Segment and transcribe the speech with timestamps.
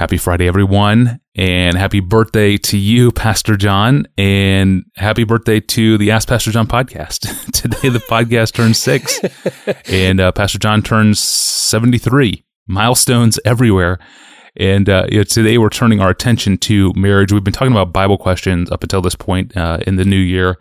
[0.00, 6.10] Happy Friday, everyone, and happy birthday to you, Pastor John, and happy birthday to the
[6.10, 7.28] Ask Pastor John podcast.
[7.52, 9.20] Today, the podcast turns six,
[9.92, 12.42] and uh, Pastor John turns 73.
[12.66, 13.98] Milestones everywhere.
[14.56, 17.30] And uh, you know, today, we're turning our attention to marriage.
[17.30, 20.56] We've been talking about Bible questions up until this point uh, in the new year.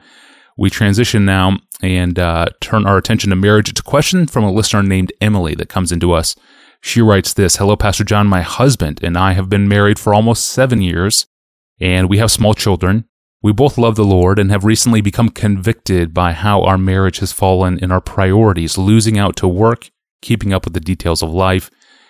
[0.57, 3.69] We transition now and uh, turn our attention to marriage.
[3.69, 6.35] It's a question from a listener named Emily that comes into us.
[6.81, 8.27] She writes this Hello, Pastor John.
[8.27, 11.27] My husband and I have been married for almost seven years,
[11.79, 13.05] and we have small children.
[13.41, 17.31] We both love the Lord and have recently become convicted by how our marriage has
[17.31, 21.69] fallen in our priorities, losing out to work, keeping up with the details of life,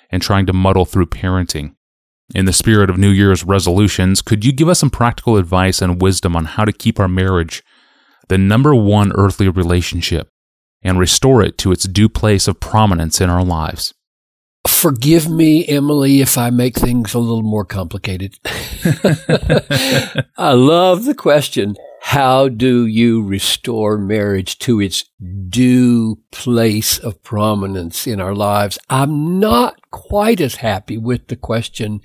[0.09, 1.75] and trying to muddle through parenting.
[2.33, 6.02] In the spirit of New Year's resolutions, could you give us some practical advice and
[6.02, 7.63] wisdom on how to keep our marriage
[8.27, 10.30] the number one earthly relationship
[10.83, 13.94] and restore it to its due place of prominence in our lives?
[14.79, 18.39] Forgive me, Emily, if I make things a little more complicated.
[20.38, 21.75] I love the question.
[22.02, 25.03] How do you restore marriage to its
[25.49, 28.80] due place of prominence in our lives?
[28.89, 31.99] I'm not quite as happy with the question.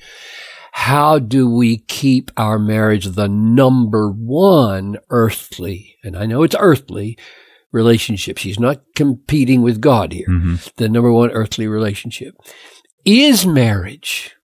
[0.72, 5.94] How do we keep our marriage the number one earthly?
[6.02, 7.16] And I know it's earthly,
[7.74, 8.38] relationship.
[8.38, 10.28] She's not competing with God here.
[10.28, 10.54] Mm-hmm.
[10.76, 12.34] The number one earthly relationship.
[13.04, 14.34] Is marriage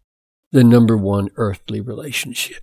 [0.53, 2.63] the number one earthly relationship?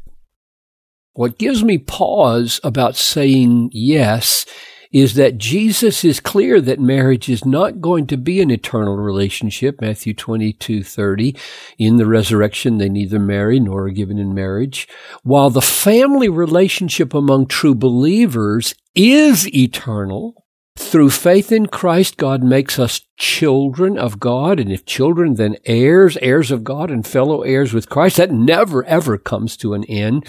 [1.13, 4.45] What gives me pause about saying yes
[4.91, 9.81] is that Jesus is clear that marriage is not going to be an eternal relationship.
[9.81, 11.35] Matthew 22, 30.
[11.77, 14.87] In the resurrection, they neither marry nor are given in marriage.
[15.23, 20.46] While the family relationship among true believers is eternal,
[20.78, 24.59] through faith in Christ, God makes us children of God.
[24.59, 28.17] And if children, then heirs, heirs of God and fellow heirs with Christ.
[28.17, 30.25] That never, ever comes to an end.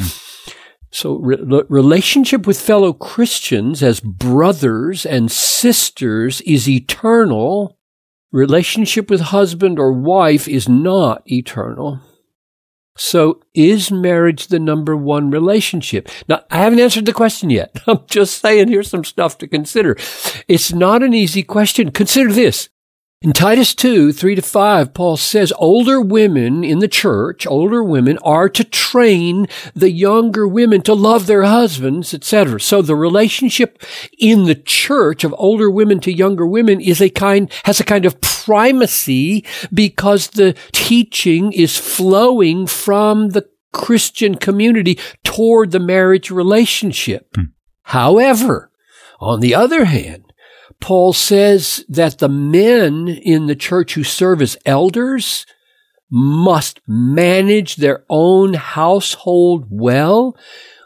[0.91, 7.79] So re- relationship with fellow Christians as brothers and sisters is eternal.
[8.33, 12.01] Relationship with husband or wife is not eternal.
[12.99, 16.09] So is marriage the number one relationship?
[16.29, 17.75] Now, I haven't answered the question yet.
[17.87, 19.97] I'm just saying here's some stuff to consider.
[20.49, 21.93] It's not an easy question.
[21.93, 22.69] Consider this.
[23.21, 28.17] In Titus 2, 3 to 5, Paul says older women in the church, older women
[28.19, 32.61] are to train the younger women to love their husbands, etc.
[32.61, 33.83] So the relationship
[34.21, 38.07] in the church of older women to younger women is a kind, has a kind
[38.07, 47.35] of primacy because the teaching is flowing from the Christian community toward the marriage relationship.
[47.35, 47.47] Hmm.
[47.83, 48.71] However,
[49.19, 50.28] on the other hand,
[50.81, 55.45] Paul says that the men in the church who serve as elders
[56.11, 60.37] must manage their own household well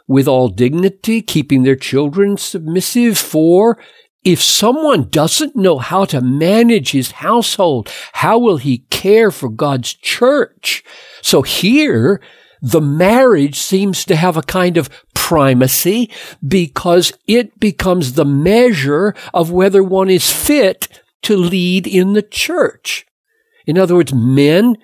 [0.07, 3.17] with all dignity, keeping their children submissive.
[3.17, 3.79] For
[4.23, 9.93] if someone doesn't know how to manage his household, how will he care for God's
[9.93, 10.83] church?
[11.21, 12.21] So here,
[12.63, 16.09] the marriage seems to have a kind of primacy
[16.45, 23.05] because it becomes the measure of whether one is fit to lead in the church.
[23.67, 24.77] In other words, men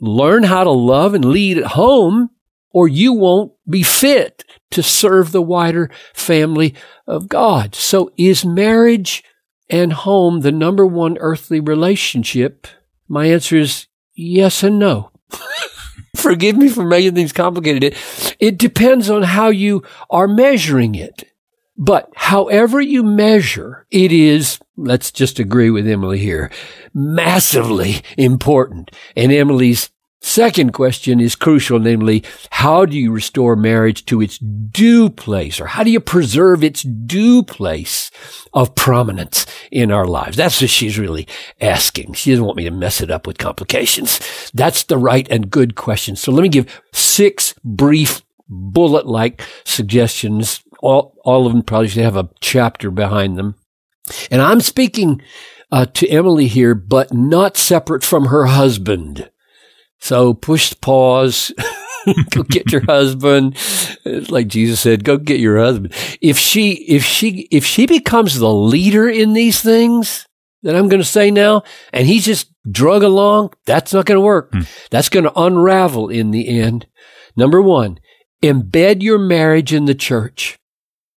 [0.00, 2.30] learn how to love and lead at home
[2.70, 6.74] or you won't be fit to serve the wider family
[7.08, 7.74] of God.
[7.74, 9.24] So is marriage
[9.68, 12.68] and home the number one earthly relationship?
[13.08, 15.10] My answer is yes and no.
[16.16, 17.84] Forgive me for making things complicated.
[17.84, 21.24] It, it depends on how you are measuring it.
[21.78, 26.50] But however you measure, it is, let's just agree with Emily here,
[26.94, 28.90] massively important.
[29.14, 29.90] And Emily's
[30.22, 35.66] Second question is crucial, namely, how do you restore marriage to its due place, or
[35.66, 38.10] how do you preserve its due place
[38.52, 40.36] of prominence in our lives?
[40.36, 41.28] That's what she's really
[41.60, 42.14] asking.
[42.14, 44.50] She doesn't want me to mess it up with complications.
[44.52, 46.16] That's the right and good question.
[46.16, 50.62] So let me give six brief bullet-like suggestions.
[50.80, 53.54] All, all of them probably should have a chapter behind them.
[54.30, 55.22] And I'm speaking
[55.70, 59.30] uh, to Emily here, but not separate from her husband.
[59.98, 61.52] So push pause.
[62.30, 63.56] go get your husband.
[64.04, 65.92] Like Jesus said, go get your husband.
[66.20, 70.26] If she, if she, if she becomes the leader in these things
[70.62, 71.62] that I'm going to say now,
[71.92, 74.50] and he's just drug along, that's not going to work.
[74.52, 74.62] Hmm.
[74.90, 76.86] That's going to unravel in the end.
[77.36, 77.98] Number one,
[78.42, 80.58] embed your marriage in the church.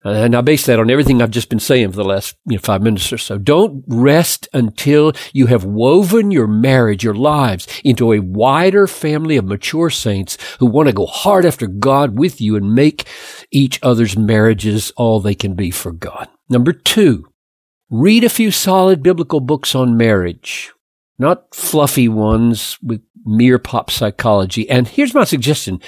[0.08, 2.56] Uh, and I base that on everything I've just been saying for the last you
[2.56, 3.38] know, five minutes or so.
[3.38, 9.44] Don't rest until you have woven your marriage, your lives into a wider family of
[9.44, 13.06] mature saints who want to go hard after God with you and make
[13.52, 16.30] each other's marriages all they can be for God.
[16.48, 17.28] Number two,
[17.90, 20.72] read a few solid biblical books on marriage,
[21.20, 24.70] not fluffy ones with mere pop psychology.
[24.70, 25.82] And here's my suggestion.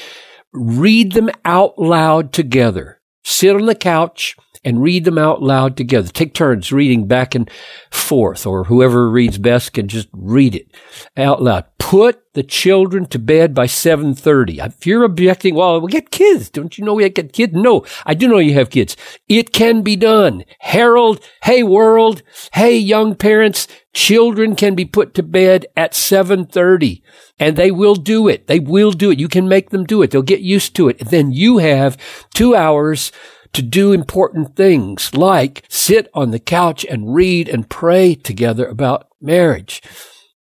[0.52, 6.10] Read them out loud together sit on the couch and read them out loud together.
[6.10, 7.50] Take turns reading back and
[7.92, 10.68] forth, or whoever reads best can just read it
[11.16, 11.66] out loud.
[11.78, 14.66] Put the children to bed by 7.30.
[14.66, 16.50] If you're objecting, well, we get kids.
[16.50, 17.54] Don't you know we get kids?
[17.54, 18.96] No, I do know you have kids.
[19.28, 20.44] It can be done.
[20.60, 22.22] Harold, hey world,
[22.54, 27.02] hey young parents, children can be put to bed at 7.30
[27.40, 28.48] and they will do it.
[28.48, 29.20] They will do it.
[29.20, 30.12] You can make them do it.
[30.12, 31.00] They'll get used to it.
[31.02, 31.98] And then you have
[32.34, 33.12] two hours
[33.54, 39.08] to do important things like sit on the couch and read and pray together about
[39.20, 39.82] marriage,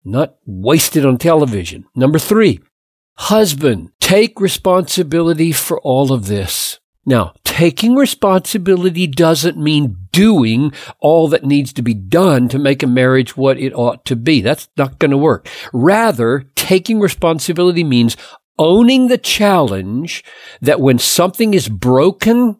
[0.04, 1.84] not waste it on television.
[1.96, 2.60] Number three,
[3.14, 6.78] husband, take responsibility for all of this.
[7.04, 12.86] Now, taking responsibility doesn't mean doing all that needs to be done to make a
[12.86, 14.40] marriage what it ought to be.
[14.40, 15.48] That's not going to work.
[15.72, 18.16] Rather, taking responsibility means
[18.58, 20.22] owning the challenge
[20.60, 22.58] that when something is broken,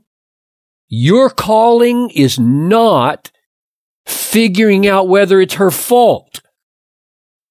[0.89, 3.31] your calling is not
[4.07, 6.42] figuring out whether it's her fault.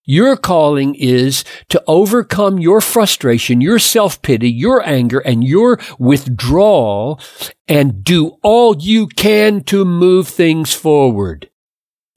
[0.04, 7.20] Your calling is to overcome your frustration, your self-pity, your anger, and your withdrawal
[7.68, 11.50] and do all you can to move things forward.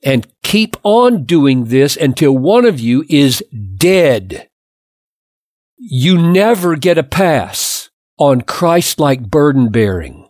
[0.02, 3.44] And keep on doing this until one of you is
[3.76, 4.48] dead.
[5.76, 10.28] You never get a pass on Christ-like burden bearing.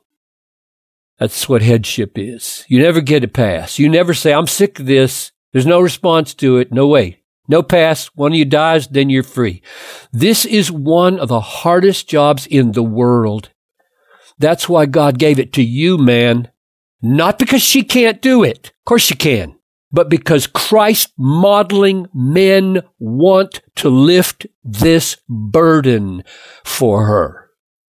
[1.19, 2.65] That's what headship is.
[2.69, 3.79] You never get a pass.
[3.79, 5.31] You never say, I'm sick of this.
[5.53, 6.73] There's no response to it.
[6.73, 7.21] No way.
[7.47, 8.07] No pass.
[8.15, 9.63] One of you dies, then you're free.
[10.13, 13.51] This is one of the hardest jobs in the world.
[14.39, 16.51] That's why God gave it to you, man.
[17.03, 18.69] Not because she can't do it.
[18.69, 19.57] Of course she can.
[19.93, 26.25] But because Christ modeling men want to lift this burden
[26.65, 27.51] for her.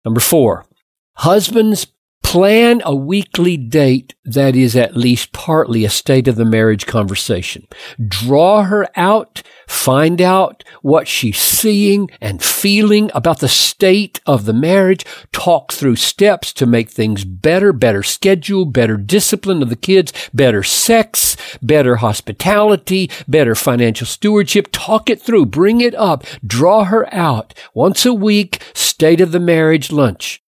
[0.04, 0.66] Number four,
[1.14, 1.88] husbands
[2.26, 7.66] Plan a weekly date that is at least partly a state of the marriage conversation.
[8.06, 14.54] Draw her out, find out what she's seeing and feeling about the state of the
[14.54, 20.12] marriage, talk through steps to make things better, better schedule, better discipline of the kids,
[20.34, 24.68] better sex, better hospitality, better financial stewardship.
[24.74, 27.54] Talk it through, bring it up, draw her out.
[27.74, 30.42] Once a week, state of the marriage lunch.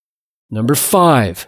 [0.49, 1.47] Number five,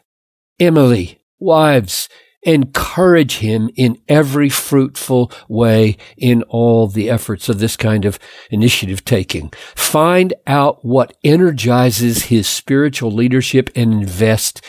[0.60, 2.10] Emily, wives,
[2.44, 8.20] encourage him in every fruitful way in all the efforts of this kind of
[8.50, 9.50] initiative taking.
[9.76, 14.62] Find out what energizes his spiritual leadership and invest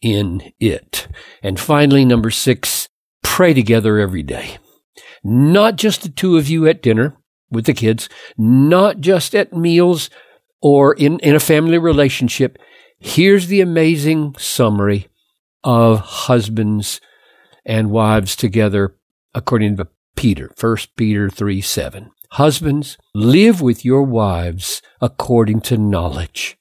[0.00, 1.08] in it.
[1.42, 2.88] And finally, number six,
[3.22, 4.58] pray together every day.
[5.24, 7.16] Not just the two of you at dinner
[7.50, 8.08] with the kids,
[8.38, 10.10] not just at meals
[10.62, 12.58] or in, in a family relationship.
[12.98, 15.08] Here's the amazing summary
[15.66, 17.00] of husbands
[17.64, 18.94] and wives together
[19.34, 22.10] according to Peter, 1 Peter 3 7.
[22.30, 26.56] Husbands, live with your wives according to knowledge,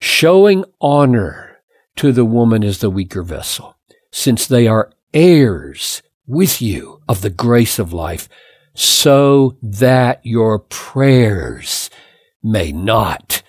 [0.00, 1.58] showing honor
[1.96, 3.76] to the woman as the weaker vessel,
[4.10, 8.28] since they are heirs with you of the grace of life,
[8.74, 11.90] so that your prayers
[12.42, 13.42] may not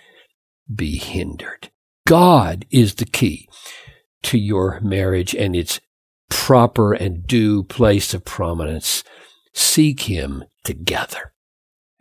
[0.73, 1.71] be hindered.
[2.05, 3.47] God is the key
[4.27, 5.79] to your marriage and its
[6.29, 9.03] proper and due place of prominence.
[9.53, 11.33] Seek Him together.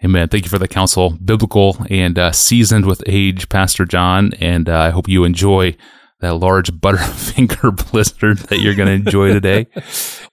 [0.04, 0.28] Amen.
[0.28, 4.32] Thank you for the counsel, biblical and uh, seasoned with age, Pastor John.
[4.40, 5.76] And uh, I hope you enjoy
[6.20, 9.66] that large Butterfinger blizzard that you're going to enjoy today.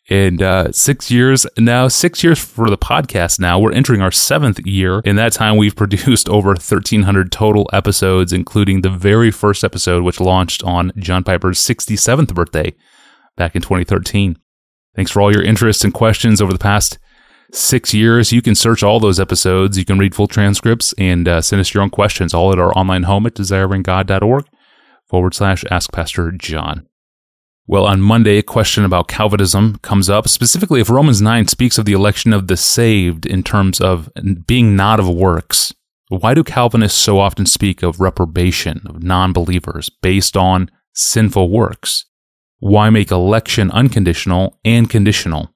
[0.09, 3.59] and uh, six years now, six years for the podcast now.
[3.59, 4.99] We're entering our seventh year.
[4.99, 10.19] In that time, we've produced over 1,300 total episodes, including the very first episode, which
[10.19, 12.73] launched on John Piper's 67th birthday
[13.35, 14.37] back in 2013.
[14.95, 16.99] Thanks for all your interest and questions over the past
[17.51, 18.31] six years.
[18.31, 19.77] You can search all those episodes.
[19.77, 22.75] You can read full transcripts and uh, send us your own questions, all at our
[22.77, 24.45] online home at desiringgod.org
[25.13, 26.87] forward slash ask Pastor John.
[27.67, 31.85] Well, on Monday, a question about Calvinism comes up, specifically if Romans 9 speaks of
[31.85, 34.09] the election of the saved in terms of
[34.47, 35.71] being not of works.
[36.09, 42.05] Why do Calvinists so often speak of reprobation of non believers based on sinful works?
[42.57, 45.53] Why make election unconditional and conditional?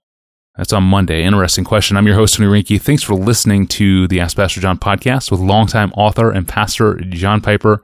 [0.56, 1.24] That's on Monday.
[1.24, 1.98] Interesting question.
[1.98, 2.80] I'm your host, Tony Reinke.
[2.80, 7.42] Thanks for listening to the Ask Pastor John podcast with longtime author and pastor John
[7.42, 7.82] Piper.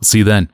[0.00, 0.50] We'll see you then.